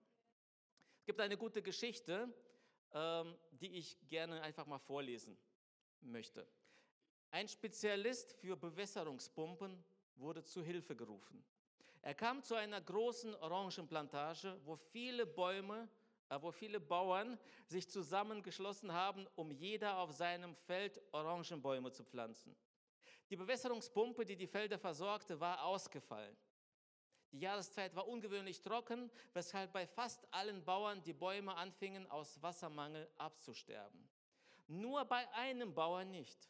[0.98, 2.32] Es gibt eine gute Geschichte,
[2.94, 5.36] die ich gerne einfach mal vorlesen
[6.00, 6.46] möchte.
[7.30, 9.82] Ein Spezialist für Bewässerungspumpen
[10.14, 11.44] wurde zu Hilfe gerufen.
[12.02, 15.88] Er kam zu einer großen Orangenplantage, wo viele Bäume,
[16.28, 22.54] äh, wo viele Bauern sich zusammengeschlossen haben, um jeder auf seinem Feld Orangenbäume zu pflanzen.
[23.30, 26.36] Die Bewässerungspumpe, die die Felder versorgte, war ausgefallen.
[27.34, 33.10] Die Jahreszeit war ungewöhnlich trocken, weshalb bei fast allen Bauern die Bäume anfingen aus Wassermangel
[33.18, 34.08] abzusterben.
[34.68, 36.48] Nur bei einem Bauern nicht.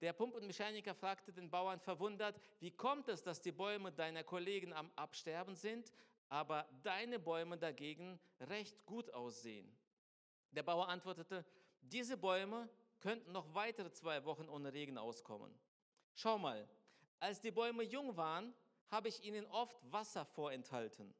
[0.00, 4.88] Der Pumpenmechaniker fragte den Bauern verwundert, wie kommt es, dass die Bäume deiner Kollegen am
[4.94, 5.92] Absterben sind,
[6.28, 9.76] aber deine Bäume dagegen recht gut aussehen?
[10.52, 11.44] Der Bauer antwortete,
[11.80, 12.68] diese Bäume
[13.00, 15.52] könnten noch weitere zwei Wochen ohne Regen auskommen.
[16.14, 16.68] Schau mal,
[17.18, 18.54] als die Bäume jung waren,
[18.92, 21.12] habe ich ihnen oft Wasser vorenthalten.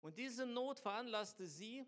[0.00, 1.84] Und diese Not veranlasste sie,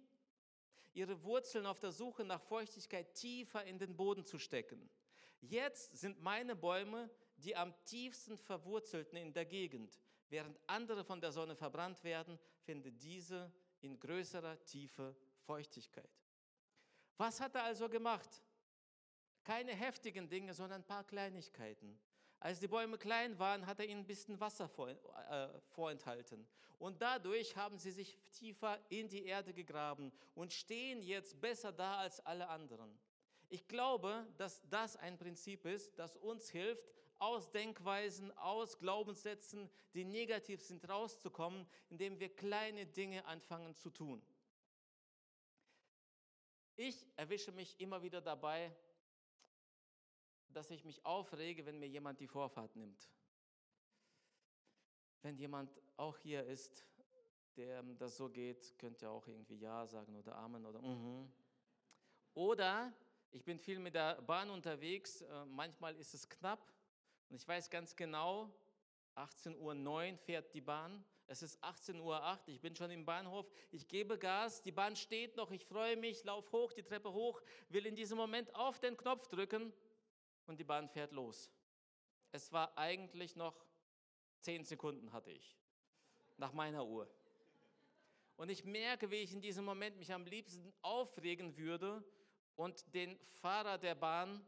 [0.93, 4.91] ihre Wurzeln auf der Suche nach Feuchtigkeit tiefer in den Boden zu stecken.
[5.41, 7.09] Jetzt sind meine Bäume
[7.41, 9.99] die am tiefsten verwurzelten in der Gegend.
[10.29, 16.11] Während andere von der Sonne verbrannt werden, finden diese in größerer Tiefe Feuchtigkeit.
[17.17, 18.43] Was hat er also gemacht?
[19.43, 21.99] Keine heftigen Dinge, sondern ein paar Kleinigkeiten.
[22.41, 26.47] Als die Bäume klein waren, hat er ihnen ein bisschen Wasser vor, äh, vorenthalten.
[26.79, 31.99] Und dadurch haben sie sich tiefer in die Erde gegraben und stehen jetzt besser da
[31.99, 32.99] als alle anderen.
[33.51, 40.07] Ich glaube, dass das ein Prinzip ist, das uns hilft, aus Denkweisen, aus Glaubenssätzen, die
[40.07, 44.23] negativ sind, rauszukommen, indem wir kleine Dinge anfangen zu tun.
[46.77, 48.75] Ich erwische mich immer wieder dabei,
[50.53, 53.09] dass ich mich aufrege, wenn mir jemand die Vorfahrt nimmt.
[55.23, 56.85] Wenn jemand auch hier ist,
[57.57, 61.31] der das so geht, könnt ihr auch irgendwie Ja sagen oder Amen oder mhm.
[62.35, 62.93] Oder
[63.33, 66.73] ich bin viel mit der Bahn unterwegs, äh, manchmal ist es knapp
[67.29, 68.51] und ich weiß ganz genau,
[69.17, 73.87] 18.09 Uhr fährt die Bahn, es ist 18.08 Uhr, ich bin schon im Bahnhof, ich
[73.87, 77.87] gebe Gas, die Bahn steht noch, ich freue mich, laufe hoch, die Treppe hoch, will
[77.87, 79.73] in diesem Moment auf den Knopf drücken
[80.51, 81.49] und die Bahn fährt los.
[82.33, 83.65] Es war eigentlich noch
[84.41, 85.57] zehn Sekunden hatte ich,
[86.39, 87.09] nach meiner Uhr.
[88.37, 92.03] Und ich merke, wie ich in diesem Moment mich am liebsten aufregen würde
[92.57, 94.45] und den Fahrer der Bahn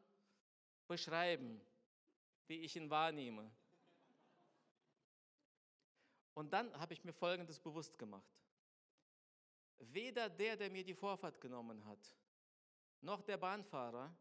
[0.88, 1.60] beschreiben,
[2.48, 3.48] wie ich ihn wahrnehme.
[6.34, 8.42] Und dann habe ich mir Folgendes bewusst gemacht.
[9.78, 12.16] Weder der, der mir die Vorfahrt genommen hat,
[13.02, 14.12] noch der Bahnfahrer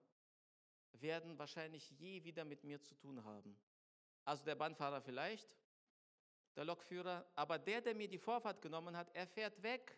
[1.02, 3.58] werden wahrscheinlich je wieder mit mir zu tun haben.
[4.24, 5.58] Also der Bahnfahrer vielleicht,
[6.56, 9.98] der Lokführer, aber der, der mir die Vorfahrt genommen hat, er fährt weg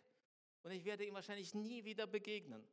[0.62, 2.66] und ich werde ihm wahrscheinlich nie wieder begegnen.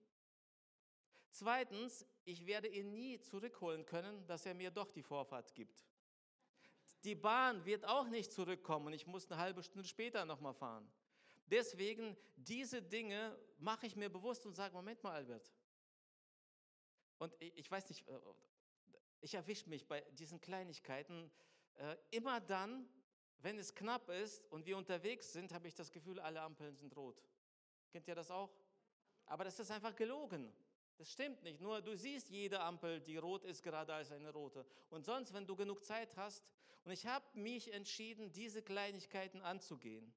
[1.31, 5.85] Zweitens, ich werde ihn nie zurückholen können, dass er mir doch die Vorfahrt gibt.
[7.03, 8.93] Die Bahn wird auch nicht zurückkommen.
[8.93, 10.89] Ich muss eine halbe Stunde später nochmal fahren.
[11.47, 15.51] Deswegen, diese Dinge mache ich mir bewusst und sage, Moment mal, Albert,
[17.21, 18.19] und ich weiß nicht, äh,
[19.21, 21.29] ich erwische mich bei diesen Kleinigkeiten
[21.75, 22.89] äh, immer dann,
[23.43, 26.97] wenn es knapp ist und wir unterwegs sind, habe ich das Gefühl, alle Ampeln sind
[26.97, 27.23] rot.
[27.91, 28.49] Kennt ihr das auch?
[29.27, 30.51] Aber das ist einfach gelogen.
[30.97, 31.61] Das stimmt nicht.
[31.61, 34.65] Nur du siehst jede Ampel, die rot ist, gerade als eine rote.
[34.89, 36.51] Und sonst, wenn du genug Zeit hast,
[36.83, 40.11] und ich habe mich entschieden, diese Kleinigkeiten anzugehen.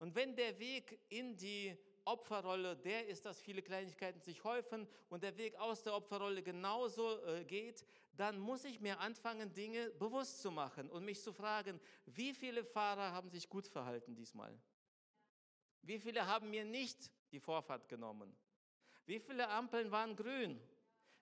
[0.00, 5.22] Und wenn der Weg in die Opferrolle der ist, dass viele Kleinigkeiten sich häufen und
[5.22, 10.40] der Weg aus der Opferrolle genauso äh, geht, dann muss ich mir anfangen, Dinge bewusst
[10.40, 14.58] zu machen und mich zu fragen, wie viele Fahrer haben sich gut verhalten diesmal?
[15.82, 18.34] Wie viele haben mir nicht die Vorfahrt genommen?
[19.06, 20.60] Wie viele Ampeln waren grün?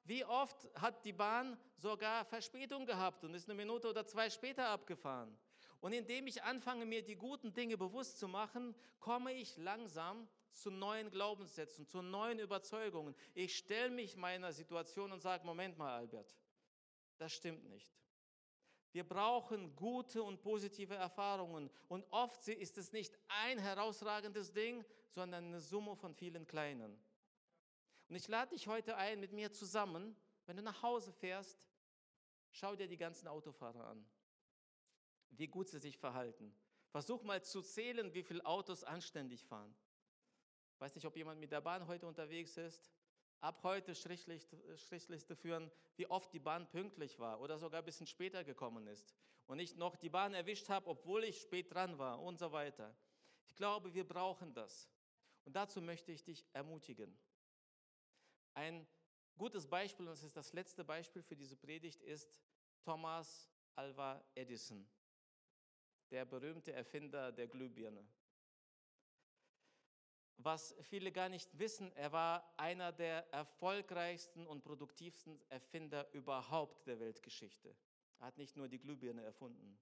[0.05, 4.69] Wie oft hat die Bahn sogar Verspätung gehabt und ist eine Minute oder zwei später
[4.69, 5.37] abgefahren?
[5.81, 10.71] Und indem ich anfange, mir die guten Dinge bewusst zu machen, komme ich langsam zu
[10.71, 13.15] neuen Glaubenssätzen, zu neuen Überzeugungen.
[13.35, 16.35] Ich stelle mich meiner Situation und sage, Moment mal, Albert,
[17.19, 17.95] das stimmt nicht.
[18.93, 21.71] Wir brauchen gute und positive Erfahrungen.
[21.89, 26.99] Und oft ist es nicht ein herausragendes Ding, sondern eine Summe von vielen kleinen.
[28.09, 30.17] Und ich lade dich heute ein, mit mir zusammen,
[30.47, 31.69] wenn du nach Hause fährst,
[32.53, 34.07] schau dir die ganzen Autofahrer an,
[35.31, 36.55] wie gut sie sich verhalten.
[36.89, 39.77] Versuch mal zu zählen, wie viele Autos anständig fahren.
[40.79, 42.91] Weiß nicht, ob jemand mit der Bahn heute unterwegs ist.
[43.41, 48.45] ab heute Strichliste führen, wie oft die Bahn pünktlich war oder sogar ein bisschen später
[48.45, 49.15] gekommen ist
[49.47, 52.97] und ich noch die Bahn erwischt habe, obwohl ich spät dran war und so weiter.
[53.45, 54.91] Ich glaube, wir brauchen das.
[55.45, 57.17] Und dazu möchte ich dich ermutigen.
[58.55, 58.87] Ein
[59.39, 62.41] gutes Beispiel, und das ist das letzte Beispiel für diese Predigt, ist
[62.83, 64.89] Thomas Alva Edison,
[66.11, 68.05] der berühmte Erfinder der Glühbirne.
[70.39, 77.01] Was viele gar nicht wissen, er war einer der erfolgreichsten und produktivsten Erfinder überhaupt der
[77.01, 77.75] Weltgeschichte.
[78.19, 79.79] Er hat nicht nur die Glühbirne erfunden.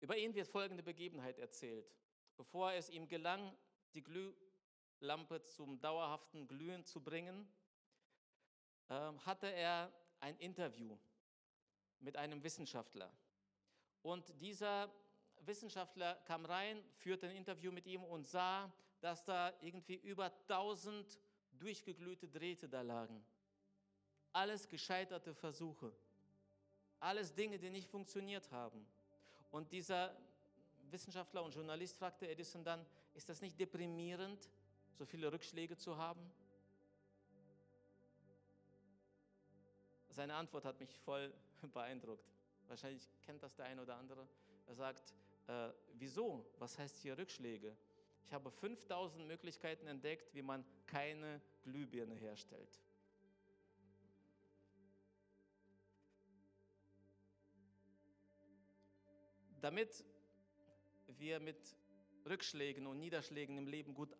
[0.00, 1.94] Über ihn wird folgende Begebenheit erzählt.
[2.36, 3.54] Bevor es ihm gelang,
[3.94, 7.48] die Glühlampe zum dauerhaften Glühen zu bringen,
[8.88, 10.98] ähm, hatte er ein Interview
[12.00, 13.12] mit einem Wissenschaftler.
[14.02, 14.90] Und dieser
[15.40, 21.18] Wissenschaftler kam rein, führte ein Interview mit ihm und sah, dass da irgendwie über 1000
[21.58, 23.24] durchgeglühte Drähte da lagen.
[24.32, 25.92] Alles gescheiterte Versuche.
[27.00, 28.86] Alles Dinge, die nicht funktioniert haben.
[29.50, 30.14] Und dieser
[30.90, 32.84] Wissenschaftler und Journalist fragte Edison dann,
[33.14, 34.48] ist das nicht deprimierend,
[34.92, 36.20] so viele Rückschläge zu haben?
[40.08, 41.32] Seine Antwort hat mich voll
[41.72, 42.30] beeindruckt.
[42.68, 44.28] Wahrscheinlich kennt das der eine oder andere.
[44.66, 45.14] Er sagt,
[45.48, 46.46] äh, wieso?
[46.58, 47.76] Was heißt hier Rückschläge?
[48.24, 52.80] Ich habe 5000 Möglichkeiten entdeckt, wie man keine Glühbirne herstellt.
[59.60, 60.04] Damit
[61.18, 61.76] wir mit
[62.26, 64.16] Rückschlägen und Niederschlägen im Leben gut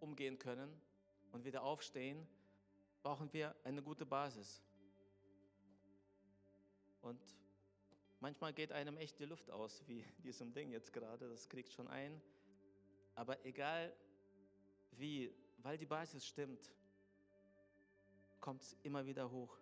[0.00, 0.80] umgehen können
[1.32, 2.26] und wieder aufstehen,
[3.02, 4.62] brauchen wir eine gute Basis.
[7.00, 7.20] Und
[8.20, 11.88] manchmal geht einem echt die Luft aus, wie diesem Ding jetzt gerade, das kriegt schon
[11.88, 12.20] ein.
[13.20, 13.94] Aber egal
[14.92, 16.72] wie, weil die Basis stimmt,
[18.40, 19.58] kommt es immer wieder hoch.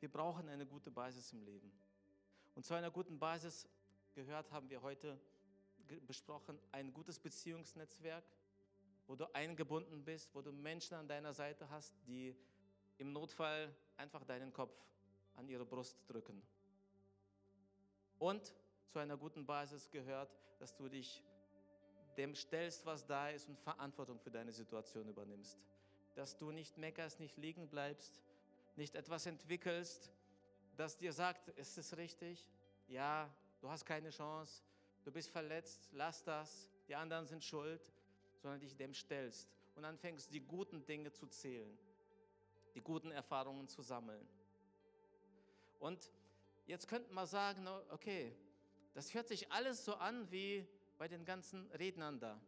[0.00, 1.70] Wir brauchen eine gute Basis im Leben.
[2.56, 3.68] Und zu einer guten Basis
[4.14, 5.16] gehört, haben wir heute
[6.08, 8.24] besprochen, ein gutes Beziehungsnetzwerk,
[9.06, 12.34] wo du eingebunden bist, wo du Menschen an deiner Seite hast, die
[12.98, 14.76] im Notfall einfach deinen Kopf
[15.36, 16.42] an ihre Brust drücken.
[18.18, 18.52] Und
[18.88, 21.22] zu einer guten Basis gehört, dass du dich
[22.16, 25.58] dem stellst, was da ist und Verantwortung für deine Situation übernimmst.
[26.14, 28.22] Dass du nicht meckerst, nicht liegen bleibst,
[28.76, 30.10] nicht etwas entwickelst,
[30.76, 32.48] das dir sagt, ist es richtig?
[32.88, 34.62] Ja, du hast keine Chance,
[35.04, 37.92] du bist verletzt, lass das, die anderen sind schuld,
[38.38, 41.76] sondern dich dem stellst und anfängst, die guten Dinge zu zählen,
[42.74, 44.26] die guten Erfahrungen zu sammeln.
[45.78, 46.10] Und
[46.66, 48.34] jetzt könnten wir sagen, okay,
[48.96, 52.40] das hört sich alles so an wie bei den ganzen Rednern da.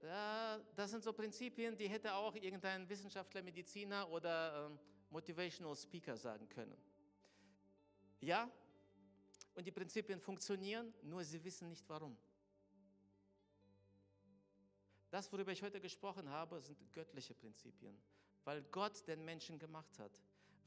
[0.00, 4.78] Ja, das sind so Prinzipien, die hätte auch irgendein Wissenschaftler, Mediziner oder ähm,
[5.10, 6.76] Motivational Speaker sagen können.
[8.20, 8.48] Ja,
[9.56, 12.16] und die Prinzipien funktionieren, nur sie wissen nicht warum.
[15.10, 17.98] Das, worüber ich heute gesprochen habe, sind göttliche Prinzipien,
[18.44, 20.12] weil Gott den Menschen gemacht hat,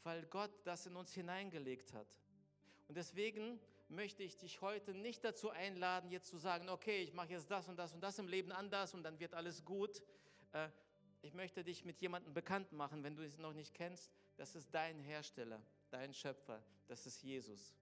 [0.04, 2.08] weil Gott das in uns hineingelegt hat.
[2.90, 3.58] Und deswegen
[3.90, 7.68] möchte ich dich heute nicht dazu einladen, jetzt zu sagen, okay, ich mache jetzt das
[7.68, 10.02] und das und das im Leben anders und dann wird alles gut.
[10.54, 10.70] Äh,
[11.22, 14.12] ich möchte dich mit jemandem bekannt machen, wenn du es noch nicht kennst.
[14.38, 17.74] Das ist dein Hersteller, dein Schöpfer, das ist Jesus.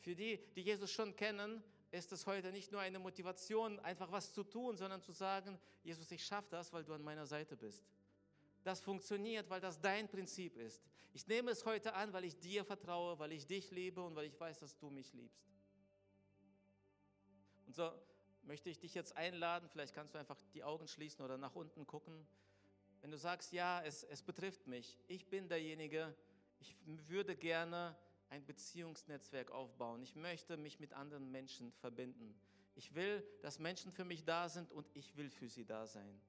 [0.00, 4.32] Für die, die Jesus schon kennen, ist es heute nicht nur eine Motivation, einfach was
[4.32, 7.84] zu tun, sondern zu sagen, Jesus, ich schaffe das, weil du an meiner Seite bist.
[8.66, 10.82] Das funktioniert, weil das dein Prinzip ist.
[11.12, 14.26] Ich nehme es heute an, weil ich dir vertraue, weil ich dich liebe und weil
[14.26, 15.46] ich weiß, dass du mich liebst.
[17.68, 17.92] Und so
[18.42, 21.86] möchte ich dich jetzt einladen, vielleicht kannst du einfach die Augen schließen oder nach unten
[21.86, 22.26] gucken.
[23.02, 26.12] Wenn du sagst, ja, es, es betrifft mich, ich bin derjenige,
[26.58, 27.96] ich würde gerne
[28.30, 30.02] ein Beziehungsnetzwerk aufbauen.
[30.02, 32.34] Ich möchte mich mit anderen Menschen verbinden.
[32.74, 36.20] Ich will, dass Menschen für mich da sind und ich will für sie da sein.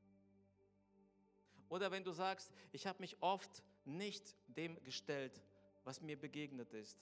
[1.69, 5.41] Oder wenn du sagst, ich habe mich oft nicht dem gestellt,
[5.83, 6.97] was mir begegnet ist.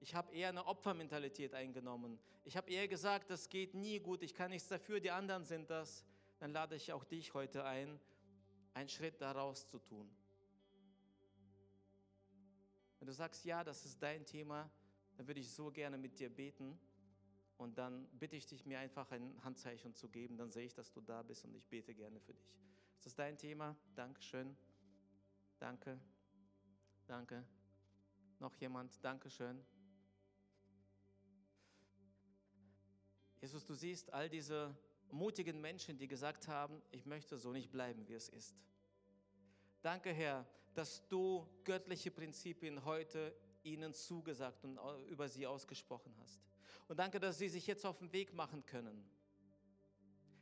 [0.00, 2.18] Ich habe eher eine Opfermentalität eingenommen.
[2.44, 5.70] Ich habe eher gesagt, das geht nie gut, ich kann nichts dafür, die anderen sind
[5.70, 6.04] das.
[6.38, 7.98] Dann lade ich auch dich heute ein,
[8.74, 10.08] einen Schritt daraus zu tun.
[13.00, 14.70] Wenn du sagst, ja, das ist dein Thema,
[15.16, 16.78] dann würde ich so gerne mit dir beten.
[17.56, 20.36] Und dann bitte ich dich, mir einfach ein Handzeichen zu geben.
[20.36, 22.54] Dann sehe ich, dass du da bist und ich bete gerne für dich.
[22.98, 23.76] Ist das dein Thema?
[23.94, 24.56] Dankeschön.
[25.60, 26.00] Danke.
[27.06, 27.44] Danke.
[28.40, 29.02] Noch jemand?
[29.04, 29.64] Dankeschön.
[33.40, 34.76] Jesus, du siehst all diese
[35.12, 38.56] mutigen Menschen, die gesagt haben, ich möchte so nicht bleiben, wie es ist.
[39.80, 40.44] Danke, Herr,
[40.74, 43.32] dass du göttliche Prinzipien heute
[43.62, 44.76] ihnen zugesagt und
[45.06, 46.40] über sie ausgesprochen hast.
[46.88, 49.08] Und danke, dass sie sich jetzt auf den Weg machen können.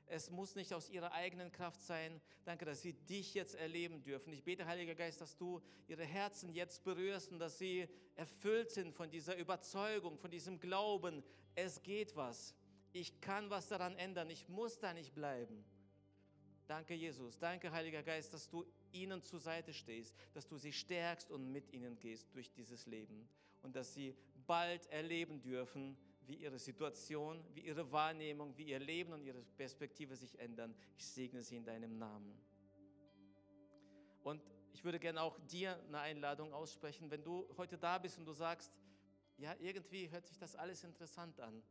[0.08, 2.20] Es muss nicht aus ihrer eigenen Kraft sein.
[2.44, 4.32] Danke, dass sie dich jetzt erleben dürfen.
[4.32, 8.94] Ich bete, Heiliger Geist, dass du ihre Herzen jetzt berührst und dass sie erfüllt sind
[8.94, 11.24] von dieser Überzeugung, von diesem Glauben.
[11.54, 12.54] Es geht was.
[12.92, 14.30] Ich kann was daran ändern.
[14.30, 15.64] Ich muss da nicht bleiben.
[16.66, 17.38] Danke, Jesus.
[17.38, 21.72] Danke, Heiliger Geist, dass du ihnen zur Seite stehst, dass du sie stärkst und mit
[21.72, 23.28] ihnen gehst durch dieses Leben
[23.62, 25.96] und dass sie bald erleben dürfen,
[26.26, 30.74] wie ihre Situation, wie ihre Wahrnehmung, wie ihr Leben und ihre Perspektive sich ändern.
[30.96, 32.36] Ich segne sie in deinem Namen.
[34.22, 38.26] Und ich würde gerne auch dir eine Einladung aussprechen, wenn du heute da bist und
[38.26, 38.78] du sagst,
[39.38, 41.62] ja, irgendwie hört sich das alles interessant an.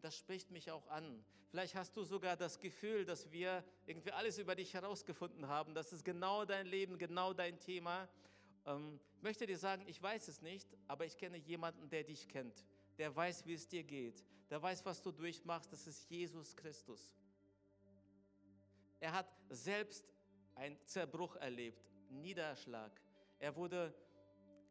[0.00, 1.24] Das spricht mich auch an.
[1.50, 5.74] Vielleicht hast du sogar das Gefühl, dass wir irgendwie alles über dich herausgefunden haben.
[5.74, 8.08] Das ist genau dein Leben, genau dein Thema.
[8.66, 12.28] Ähm, ich möchte dir sagen, ich weiß es nicht, aber ich kenne jemanden, der dich
[12.28, 12.64] kennt
[12.98, 17.12] der weiß, wie es dir geht, der weiß, was du durchmachst, das ist Jesus Christus.
[19.00, 20.04] Er hat selbst
[20.54, 22.92] einen Zerbruch erlebt, Niederschlag.
[23.38, 23.92] Er wurde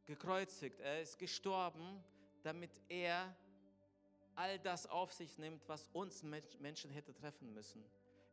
[0.06, 2.04] gekreuzigt, er ist gestorben,
[2.42, 3.36] damit er
[4.36, 7.84] all das auf sich nimmt, was uns Menschen hätte treffen müssen.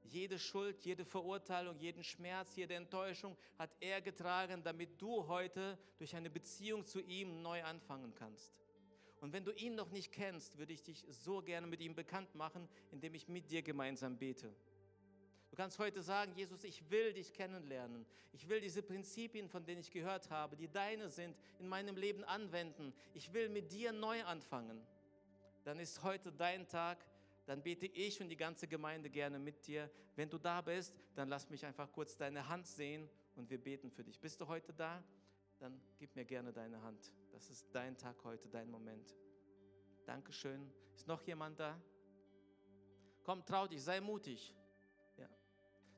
[0.03, 6.16] Jede Schuld, jede Verurteilung, jeden Schmerz, jede Enttäuschung hat er getragen, damit du heute durch
[6.16, 8.53] eine Beziehung zu ihm neu anfangen kannst.
[9.21, 12.35] Und wenn du ihn noch nicht kennst, würde ich dich so gerne mit ihm bekannt
[12.35, 14.53] machen, indem ich mit dir gemeinsam bete.
[15.51, 18.07] Du kannst heute sagen, Jesus, ich will dich kennenlernen.
[18.33, 22.25] Ich will diese Prinzipien, von denen ich gehört habe, die deine sind, in meinem Leben
[22.25, 22.95] anwenden.
[23.14, 24.81] Ich will mit dir neu anfangen.
[25.64, 27.05] Dann ist heute dein Tag.
[27.47, 29.91] Dann bete ich und die ganze Gemeinde gerne mit dir.
[30.14, 33.91] Wenn du da bist, dann lass mich einfach kurz deine Hand sehen und wir beten
[33.91, 34.21] für dich.
[34.21, 35.03] Bist du heute da?
[35.59, 37.12] Dann gib mir gerne deine Hand.
[37.41, 39.16] Das ist dein Tag heute, dein Moment.
[40.05, 40.70] Dankeschön.
[40.95, 41.80] Ist noch jemand da?
[43.22, 44.55] Komm, trau dich, sei mutig.
[45.16, 45.26] Ja.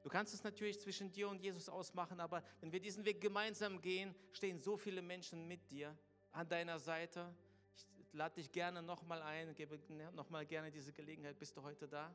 [0.05, 3.80] Du kannst es natürlich zwischen dir und Jesus ausmachen, aber wenn wir diesen Weg gemeinsam
[3.80, 5.99] gehen, stehen so viele Menschen mit dir
[6.30, 7.34] an deiner Seite.
[7.74, 9.80] Ich lade dich gerne nochmal ein, gebe
[10.14, 11.40] nochmal gerne diese Gelegenheit.
[11.40, 12.14] Bist du heute da?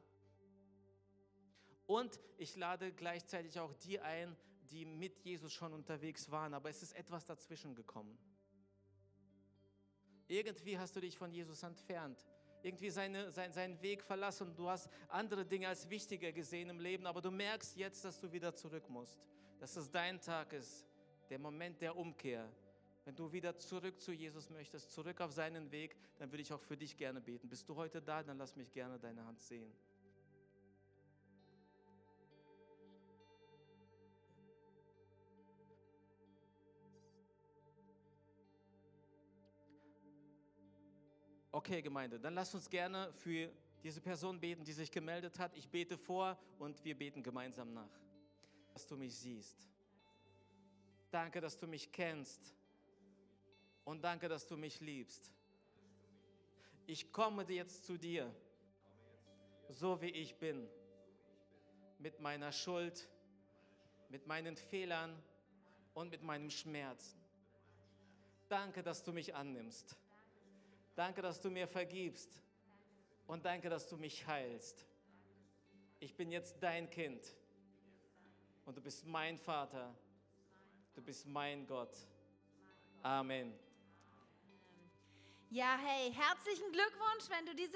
[1.85, 4.37] Und ich lade gleichzeitig auch die ein,
[4.71, 8.17] die mit Jesus schon unterwegs waren, aber es ist etwas dazwischen gekommen.
[10.27, 12.25] Irgendwie hast du dich von Jesus entfernt.
[12.63, 14.53] Irgendwie seine, sein, seinen Weg verlassen.
[14.55, 18.31] Du hast andere Dinge als wichtiger gesehen im Leben, aber du merkst jetzt, dass du
[18.31, 19.19] wieder zurück musst.
[19.59, 20.85] Dass es dein Tag ist,
[21.29, 22.49] der Moment der Umkehr.
[23.05, 26.59] Wenn du wieder zurück zu Jesus möchtest, zurück auf seinen Weg, dann würde ich auch
[26.59, 27.47] für dich gerne beten.
[27.47, 28.21] Bist du heute da?
[28.21, 29.71] Dann lass mich gerne deine Hand sehen.
[41.57, 43.51] Okay, Gemeinde, dann lasst uns gerne für
[43.81, 45.57] diese Person beten, die sich gemeldet hat.
[45.57, 47.89] Ich bete vor und wir beten gemeinsam nach.
[48.73, 49.67] Dass du mich siehst.
[51.09, 52.53] Danke, dass du mich kennst.
[53.85, 55.31] Und danke, dass du mich liebst.
[56.85, 58.31] Ich komme jetzt zu dir,
[59.67, 60.69] so wie ich bin.
[61.97, 63.09] Mit meiner Schuld,
[64.09, 65.17] mit meinen Fehlern
[65.95, 67.19] und mit meinem Schmerzen.
[68.47, 69.97] Danke, dass du mich annimmst.
[70.97, 72.41] Danke, dass du mir vergibst.
[73.27, 74.83] Und danke, dass du mich heilst.
[75.99, 77.21] Ich bin jetzt dein Kind.
[78.65, 79.95] Und du bist mein Vater.
[80.95, 81.95] Du bist mein Gott.
[83.03, 83.53] Amen.
[85.51, 87.65] Ja, hey, herzlichen Glückwunsch, wenn du diese